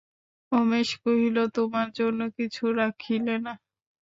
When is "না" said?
3.45-3.53